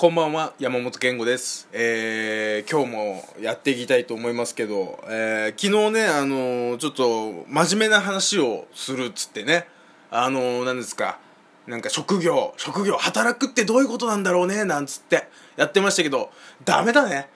[0.00, 9.66] こんばんは山本健吾です、えー、今日もやっていきたいと思いますけど、えー、昨日ねあのーちょっと真面目な話をするっつってね。
[10.10, 11.18] あのー、何ですか？
[11.66, 14.64] なんか職業職業働くってどういうことなんだろうね？
[14.64, 15.28] なんつって
[15.58, 16.30] やってましたけど
[16.64, 17.28] ダメだね。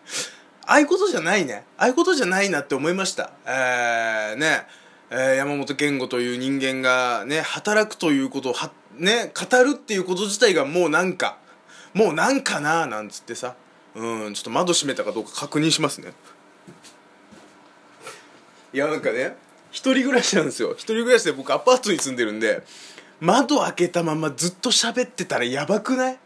[0.64, 1.66] ああいうことじゃないね。
[1.76, 3.32] ああいうことじゃないなって思いました。
[3.44, 4.62] えー、ね。
[5.10, 11.36] えー山本健吾という人間がね働くということをはね語るっていうこと自体がもうなんか
[11.98, 13.56] もうなんかななんつってさ。
[13.96, 16.12] うんちょっと窓閉めたかどうか確認しますね。
[18.72, 19.36] いやなんかね
[19.72, 20.74] 一人暮らしなんですよ。
[20.74, 22.62] 一人暮らしで僕アパートに住んでるんで
[23.18, 26.18] 窓開けたままずっと喋ってたらやばくない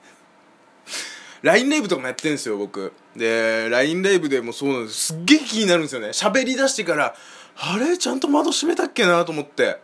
[1.40, 2.92] ？LINE ライブとかもやってんですよ僕。
[3.16, 5.06] で LINE ライブでもそうなんです。
[5.06, 6.08] すっげえ気になるんですよね。
[6.08, 7.14] 喋り出してから
[7.56, 7.96] あれ？
[7.96, 9.80] ちゃんと窓閉めたっけなと思って。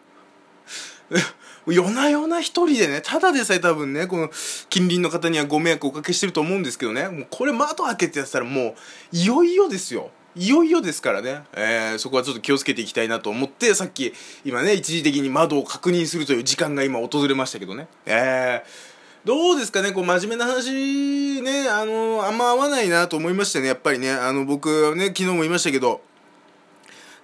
[1.73, 4.31] 夜な夜な一人でねただでさえ多分ねこの
[4.69, 7.09] 近隣の方にはご迷惑をおかけしてると思うんですけどね。
[7.09, 8.75] もうこれ窓開けてやったらも
[9.13, 10.10] ういよいよですよ。
[10.37, 14.13] いよいよですからね、えーそこはちょっと気をつけていきたいなと思ってさっき
[14.45, 17.88] 今ね一時的に窓を確認するという時間が今訪れましたけどね。
[18.07, 18.88] えー
[19.25, 24.10] どうですかねこう真面目な話ねあのあんま合わないなと思いましてねやっぱりね。
[24.10, 26.01] あの僕ね昨日も言いましたけど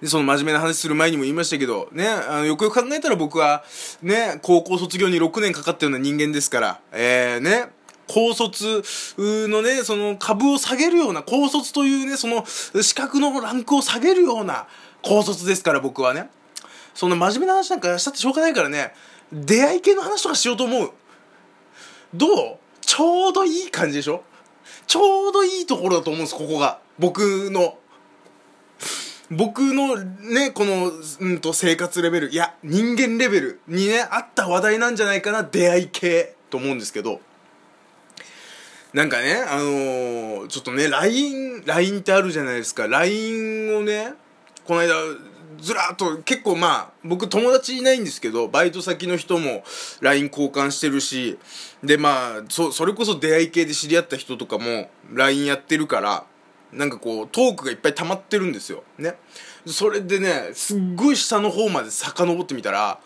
[0.01, 3.63] でその真面目な話する前にも言いましたけどねあのよくよく考えたら僕は
[4.01, 7.69] ね高校卒業に6年かかったような人間ですからえー、ね
[8.07, 8.83] 高卒
[9.17, 14.67] のねその株を下げるような高卒というねその資格のランクを下げるような
[15.01, 16.29] 高卒ですから僕はね。
[16.93, 18.93] そんな真面目な話なんかしたってしょうがないからね
[19.33, 20.91] 出会い系の話とかしようと思う。
[22.13, 22.57] どう？
[22.79, 24.23] ちょうどいい感じでしょ？
[24.87, 26.79] ちょうどいいところだと思うんですここが。
[26.97, 27.77] 僕の
[29.31, 37.21] 僕のねこの、うん、と生活レベルいや人間レベルにねあった話題なんじゃないかな出会い系と思うんですけど。
[38.93, 42.87] なんかねあのーちょっとね LINE, LINE ってあるじゃないですか。
[42.87, 44.13] LINE をね
[44.65, 44.93] この間
[45.59, 49.63] ずらっと結構まあ僕友達いないんですけどバイト先の人も
[50.01, 51.37] LINE 交換してるし
[51.83, 56.25] でまあそそれこそ出会い系で知り合った人とかも LINE やってるから
[56.73, 58.83] なんかこうトークがいっぱい溜まってるんですよ。
[58.97, 59.15] ね。
[59.65, 62.99] それでねすっごい下の方まで遡ってみたら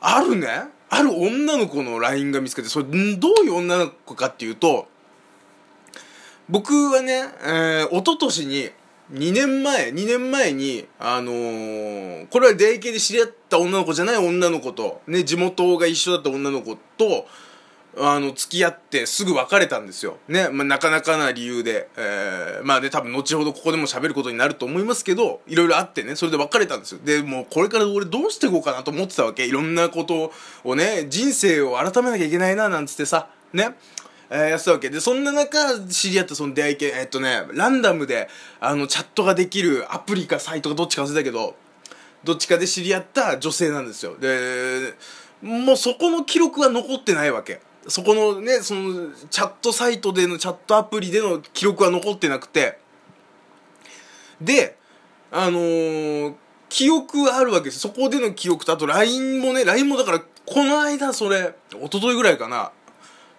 [0.00, 0.48] あるね
[0.90, 2.84] ある女の子の LINE が見つかってそれ
[3.16, 4.86] どういう女の子かっていうと
[6.48, 8.70] 僕はね、えー、一昨年に
[9.12, 17.26] 2年前2年前にあのーこれは出会い系で知り合った女の子じゃない女の子とね地元が一緒だった女の子と
[17.96, 20.18] あの付き合ってすぐ別れたんですよ。
[20.28, 27.00] ね、まあ、なかなかな理由で、えーまあね多分後ほどここでも喋ることになると思いますけどいろいろあってねそれで別れたんですよ。
[27.04, 29.46] でもうこれから俺どうしていこうかなと思ってたわけ。
[29.46, 30.32] いろんなこと
[30.64, 33.28] をね人生を改めなきゃいけないななんつってさ。
[33.52, 33.76] ね。
[34.30, 34.90] えーやってたわけ。
[34.90, 38.28] でそんな中知り合ったその出会い系えっとねランダムで
[38.60, 41.56] あのチャットができるアプリかサイトかどっちか忘れたけど
[42.22, 44.16] どっちかで知り合った女性なんですよ。
[44.18, 44.94] で
[45.40, 47.60] もうそこの記録は残ってないわけ。
[47.88, 52.78] そこのねそのチャットサイトでのチャットアプリでの記録は残ってなくて。
[54.40, 54.76] で
[55.30, 56.34] あのー
[56.68, 57.78] 記憶あるわけです。
[57.80, 62.72] そこでの記憶とあと LINE もね LINE もだからこの間それ一昨日ぐらいかな。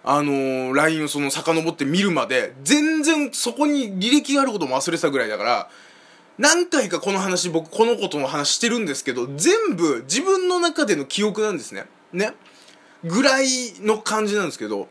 [0.02, 5.70] あのー、LINE をその遡って見るまで全然そこに履歴があることも忘れてたぐらいだから
[6.38, 11.84] 何回かこの話僕この子との話してるんですけど全部自分の中での記憶なんですね。
[12.12, 12.32] ね。
[13.04, 13.46] ぐらい
[13.80, 14.88] の感じなんですけど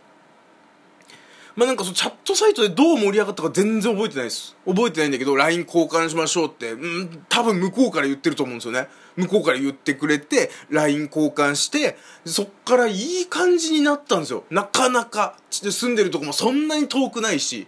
[1.60, 4.56] まあなんかそのチャットサイトでどう盛り上がったか全然覚えてないです。
[4.66, 6.72] 覚えてないんだけど LINE 交換しましょうって。
[6.72, 8.88] うん多分向こうから言ってると思うんですよね。
[9.18, 14.46] 向こうから言ってくれて LINE 交換してそっからいい感じになったんですよ。
[14.50, 15.36] なかなか。
[15.52, 17.68] 住んでるとこもそんなに遠くないし。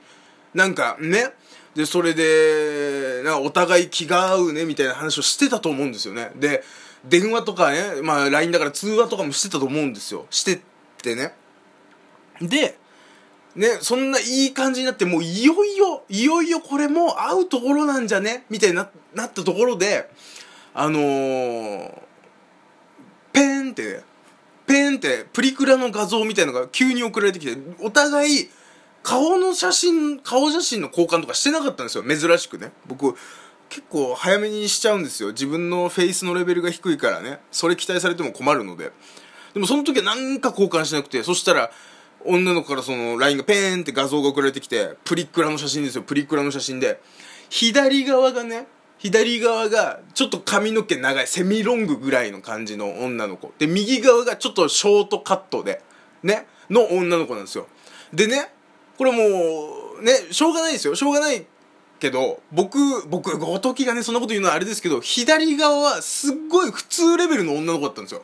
[0.53, 1.33] なんかね
[1.75, 6.31] でそれでなお互い気が合うねみたいな話をしてたと思うんですよね。
[6.35, 6.63] で
[7.05, 10.25] 電話とかねまあ LINE だから通話とかもしてたと思うんですよ。
[10.29, 10.59] してっ
[11.01, 11.33] てね。
[12.41, 12.77] で
[13.53, 18.45] ね、そんないい感じになって、もういよいよ、いよいよこれもう会うところなんじゃね？
[18.49, 20.09] みたいにななったところで、
[20.73, 21.91] あのー、
[23.33, 24.03] ペーンって、
[24.65, 28.49] ペーンってプリクラの画像みたいのが急に送られてきて、お互い
[29.03, 32.71] 顔の写真、顔写真の交換とかしてなかったんですよ、珍しくね。
[32.85, 33.15] 僕、
[33.69, 35.29] 結構早めにしちゃうんですよ。
[35.29, 37.39] 自分のフェイスのレベルが低いからね。
[37.51, 38.91] それ期待されても困るので。
[39.53, 41.71] でもその時はなんか交換しなくて、そしたら、
[42.25, 47.01] 女の子からその LINE がペーンって画像が送られてきてプリクラの写真ですよプリクラの写真で
[47.49, 48.67] 左側がね
[48.97, 55.81] 左側がちょっと髪の毛長いセミロングぐらいの感じの女の子で右側がちょっとショートカットで
[56.23, 57.67] ねの女の子なんですよ
[58.13, 58.53] でね
[59.01, 60.93] これもうねしょうがないですよ。
[60.93, 61.43] しょうがない
[61.99, 62.77] けど僕
[63.07, 68.21] 僕ごときがねそんなこと言うのはあれですけど左側はすっごい普通レベルの女の子だったんですよ。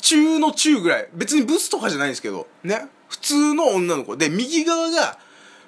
[0.00, 1.08] 中の中ぐらい。
[1.14, 2.86] 別にブスとかじゃないんですけどね。
[3.08, 4.16] 普通の女の子。
[4.16, 5.18] で右側が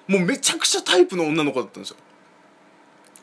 [0.06, 1.96] もうめちゃくちゃタイプの女の子だったんですよ。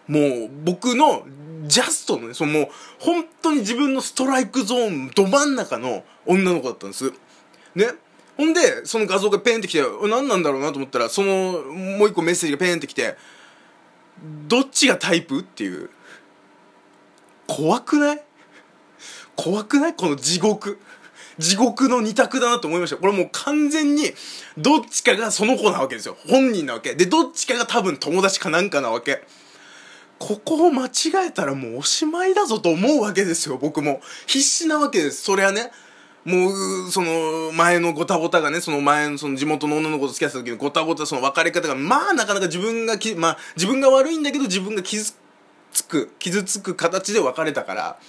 [0.09, 1.25] もう僕の
[1.67, 2.67] ジャストのねそのもう
[2.99, 7.13] 本当に自分のストライクゾーンど真ん中の女の子だったんです。
[7.75, 7.85] ね。
[8.41, 13.15] ほんでその画像がペンってきて何なんだろうなと思ったらそのもう一個メッセージがペンってきて
[14.47, 15.91] どっちがタイプっていう。
[17.45, 18.23] 怖くない？
[19.35, 19.93] 怖くない？
[19.93, 20.79] この地獄。
[21.37, 22.97] 地獄の二択だなと思いました。
[22.97, 24.11] これもう完全に
[24.57, 26.17] どっちかがその子なわけですよ。
[26.27, 26.95] 本人なわけ。
[26.95, 29.23] でどっちかが多分友達かなんかなわけ。
[30.17, 34.01] ここを間違えたらもうおしまいだぞと思うわけですよ僕も。
[34.25, 35.21] 必死なわけです。
[35.21, 35.71] それはね。
[36.23, 36.49] も
[36.87, 45.13] うその前のごたごたがねその前のその地元の女の子と付き合ってた時のごたごたその別れ方がまあなかなか自分がきまあ自分が悪いんだけど自分が傷
[45.71, 47.99] つく傷つく形で別れたから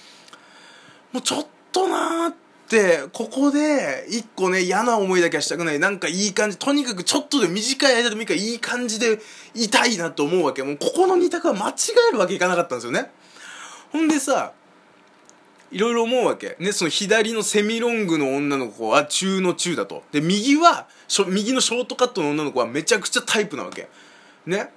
[1.11, 2.35] もうちょっとなーっ
[2.69, 5.79] てここで一個ね嫌な思いだけはしたくない。
[5.79, 9.19] なんかいい感じとにかくちょっとで短い間でもいいからいい感じで
[9.53, 10.63] いたいなと思うわけ。
[10.63, 11.73] もうここの二択は間違
[12.09, 13.11] えるわけいかなかったんですよね。
[13.91, 14.53] ほんでさ
[15.73, 16.55] いろいろ思うわけ。
[16.59, 20.03] ね、その左のセミロングの女の子は中の中だと。
[20.11, 20.87] で、右は、
[21.27, 23.89] 右のショートカットの女の子はめちゃくちゃタイプなわけ。
[24.45, 24.69] ね。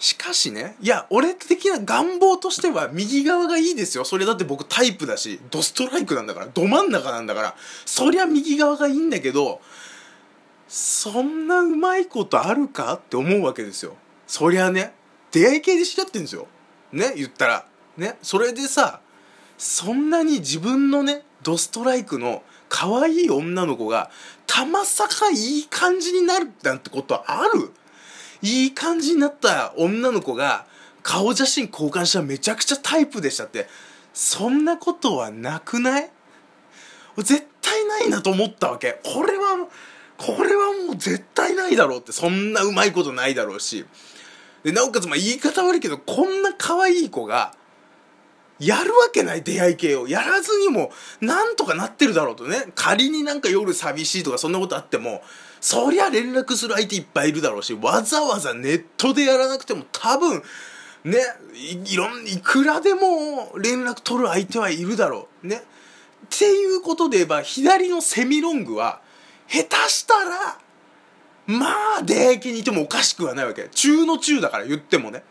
[0.00, 4.04] しかしね、いや、俺的な願望としては右側がいいですよ。
[4.04, 7.54] それだって僕タイプだし、ドストライクなんだから、ど真ん中なんだから、
[7.84, 9.60] そりゃ右側がいいんだけど、
[10.66, 13.94] そんなうまいことあるかって思うわけですよ。
[14.26, 14.94] そりゃね、
[15.30, 16.48] 出会い系で知り合ってんですよ。
[16.92, 17.66] ね、言ったら。
[17.98, 19.00] ね、それでさ、
[19.60, 24.10] そんなに自分のねドストライクの可愛い女の子が
[24.46, 27.70] たまさかいい感じになるなんてことある？
[28.40, 30.64] いい感じになった女の子が
[31.02, 33.66] 顔写真交換したらめちゃくちゃタイプでしたって。
[34.14, 36.10] そんなことはなくない？
[37.18, 38.98] 絶対ないなと思ったわけ。
[39.04, 39.68] これは
[40.16, 42.12] これはもう絶対ないだろうって。
[42.12, 43.84] そんなうまいことないだろうし。
[44.64, 47.54] でなおかつまあ言い方悪いけどこんな可愛い子が
[48.60, 50.06] やるわけない出会い系を。
[50.06, 52.66] やらずにもなんとかなってるだろうとね。
[52.74, 55.22] 仮になんか夜寂しいとかそんなことあっても
[55.60, 60.42] そりゃ連絡する相手いっぱいいるだろうしわざわざネットでやらなくても多分
[61.04, 61.18] ね
[61.54, 65.46] いろんいくらでも連絡取る相手はいるだろう。
[65.46, 65.56] ね。
[65.56, 65.60] っ
[66.28, 69.00] ていうことで言えば左のセミロングは
[69.48, 70.58] 下手したら
[71.46, 71.66] ま
[71.98, 73.68] あ出会い系にいてもおかしくはないわけ。
[73.70, 75.24] 中の中だから言ってもね。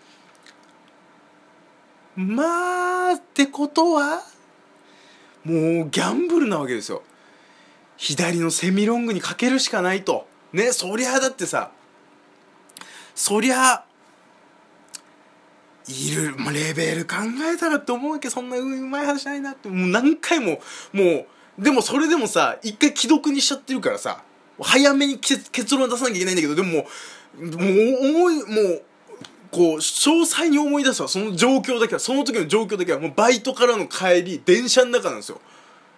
[2.20, 4.22] まあってことは
[5.46, 7.02] もうギャンブルなわけですよ。
[7.96, 10.28] 左のセミロングにかけるしかないと。
[10.52, 11.72] ねそりゃだってさ
[13.16, 13.86] そりゃ
[15.88, 17.16] いる、まあ、レベル考
[17.54, 18.30] えたらって思うわけ。
[18.30, 19.70] そんなうまい話ないなって。
[19.70, 20.60] もう何回も
[20.92, 21.04] も
[21.58, 24.24] うでもそれでもさ一回既読にしちゃってるからさ
[24.60, 26.86] 早めに結論出さなきゃいけないんだけどでもも
[27.38, 27.58] うもう
[28.10, 28.84] 思いもう
[29.52, 31.08] こう詳細に思い出すわ。
[31.08, 35.42] その状況だけはその時の状況だけはもうバイトからの帰り電車の中なんですよ。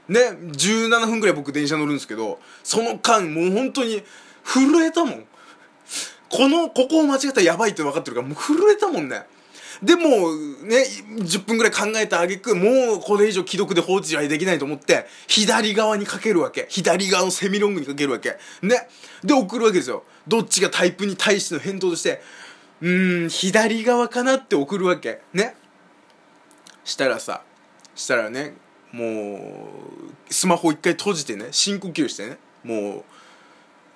[0.08, 4.04] ね17分ぐらい僕電車乗るんですけどその間もう本当に
[4.44, 5.26] 震えたもん。
[6.30, 9.24] このここを間違ったらやばいって分かってるからもう震えたもんね。
[9.84, 10.02] でも
[10.64, 10.86] ね
[11.18, 16.68] 10分ぐらい考えたあげくもうこれ以上既読で放置はできないと思って左側にかけるわけ。
[16.70, 18.38] 左側のセミロングにかけるわけ。
[18.62, 18.88] ね。
[19.24, 20.04] で送るわけですよ。
[20.28, 22.22] どっちがタイプに対しての返答として
[22.82, 25.22] うん左側かなって送るわけ。
[25.34, 25.56] ね。
[26.84, 27.44] したらさ
[27.96, 28.56] したらね
[28.92, 29.04] も
[30.30, 33.06] うスマホ一回閉じてね深呼吸してねも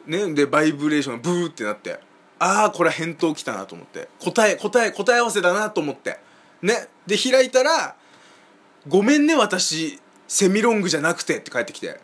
[0.08, 2.00] うねでバイブレーションがブーってなって
[2.38, 6.20] ああこれ返答来たなと思って答え答え答え合わせだなと思って
[6.62, 6.88] ね。
[7.08, 7.96] で開いたら
[8.88, 12.00] 「ごめんね私セミロングじゃなくて」って返ってきて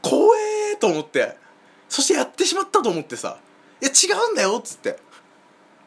[0.00, 0.36] 怖
[0.72, 1.36] えと思って
[1.88, 3.38] そしてやってしまったと思ってさ。
[4.06, 4.98] 違うんだよっつって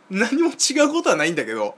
[0.10, 1.76] 何も違うことはないんだけど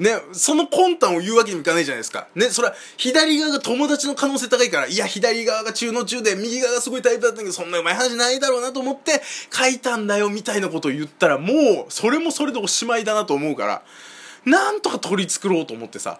[0.00, 2.26] ね、その魂胆を言うわけにもいかないじゃないですか。
[2.34, 9.20] ね、それは左側が友達の可能性高いから、いや、左側が中の中で、右側がすごいタイプだったんだけど、そんなうまい話ないだろうなと思って
[9.52, 13.82] 書いたんだよ、みたいなことを言ったら、もう、それもそれでおしまいだなと思うから、
[14.46, 16.18] なんとか取り繕ろうと思ってさ。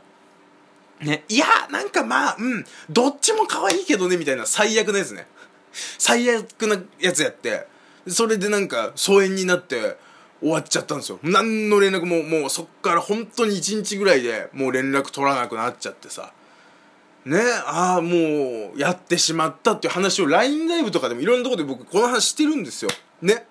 [1.00, 5.26] ね、いや、なんかまあ、うん、どっちも可愛いけどね、みたいな最悪なやつね。
[5.72, 7.66] 最悪なやつやって、
[8.06, 9.96] それでなんか疎遠になって
[10.40, 11.18] 終わっちゃったんですよ。
[11.22, 16.32] 何の連絡ももうそっから本当に1日ぐらいでもう連絡取らなくなっちゃってさ。
[17.26, 22.90] ねああもうやってしまったっていう話を LINE ライブとかでもいろんなとこで僕この話してるんですよ。
[23.20, 23.46] ね。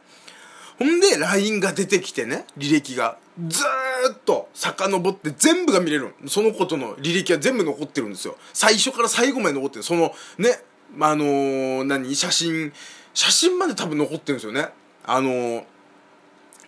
[0.80, 3.18] ほんで LINE が出てきてね履歴が。
[3.48, 8.36] ずーっと遡って全部が見れるそのことの履歴は全部残ってるんですよ。
[8.54, 9.84] 最初から最後まで残ってる。
[9.84, 10.60] そのね
[11.00, 12.16] あのー、何？
[12.16, 12.74] 写真
[13.14, 14.70] 写真まで多分残ってるんですよね。
[15.06, 15.64] あのー、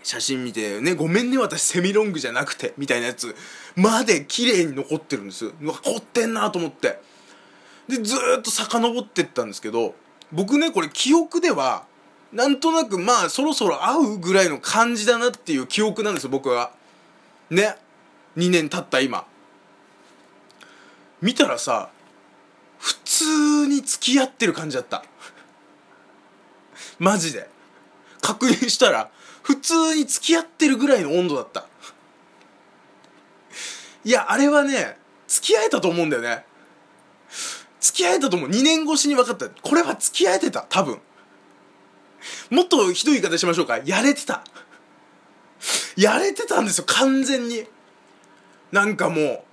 [0.03, 3.35] 写真見てねごめんね私セミロングじゃなくてみたいなやつ
[3.75, 6.99] まで綺麗に残ってるんですうわ凝ってんなと思って。
[7.87, 9.95] でずっと遡ってったんですけど
[10.31, 11.85] 僕ねこれ記憶では
[12.31, 16.71] なんとなくまあそろそろ会うぐらいの感じだなっていう記憶なんですよ僕は。
[17.49, 17.75] ね。
[18.37, 19.25] 2年経った今。
[21.21, 21.89] 見たらさ
[22.79, 25.03] 普通に付き合ってる感じだった。
[27.01, 27.49] マジで。
[28.21, 29.09] 確認したら
[29.41, 31.65] 普通に付き合ってるぐらいの温度だった。
[34.03, 36.45] いやあれはね付き合えたと思うんだよね。
[37.79, 38.49] 付き合えたと思う。
[38.49, 39.49] 2年越しに分かった。
[39.49, 40.99] これは付き合えてた多分。
[42.51, 43.79] もっとひどい言い方しましょうか。
[43.79, 44.43] やれてた。
[45.97, 47.65] やれてたんですよ完全に。
[48.71, 49.43] なんかもう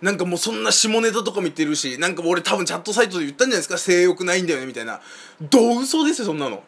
[0.00, 3.78] なんかもうそんな下ネタとか見てるしなんか俺多分チャットサイトで言ったんじゃないですか？
[3.78, 4.66] 性欲ないんだよね？
[4.66, 5.00] みたいな。
[5.40, 6.62] どう嘘ですよそんなの。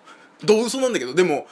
[0.44, 1.14] どう嘘なんだけど。
[1.14, 1.46] でも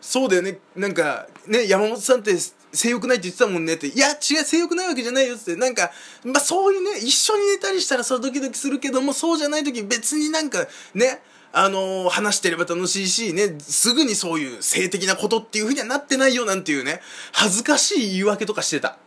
[0.00, 0.58] そうだよね。
[0.76, 2.36] なんかね山本さんって
[2.72, 3.88] 性欲ないって言ってたもんねって。
[3.88, 5.56] いや違う性欲ないわけじゃないよって。
[5.56, 5.90] なんか
[6.24, 11.20] まあそういうね一緒に寝たりしたらそれドキドキするけどもそうじゃない時別になんかね
[11.56, 17.00] あのー、話してれば楽しいし、ね、すぐにそういう性的なことっていう風にはなってないよなんていうね、
[17.32, 18.98] 恥ずかしい言い訳とかしてた。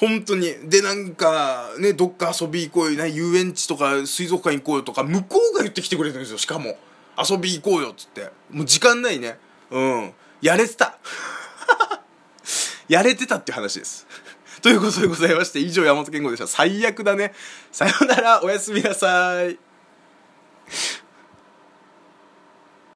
[0.00, 0.54] 本当に。
[0.64, 6.78] で、なんか、ね、どっか遊び行こうよ、ね、遊園地とか水族館行こうよとか、向こうが言ってきてくれてるんですよ、しかも。
[7.18, 8.30] 遊び行こうよ、つって。
[8.50, 9.38] もう時間ないね。
[9.70, 10.12] うん。
[10.40, 10.98] やれてた。
[12.88, 14.06] やれてたって話です。
[14.62, 16.46] ということでございまして、以上山本健吾でした。
[16.46, 17.34] 最悪だね。
[17.70, 19.58] さよなら、おやすみなさい。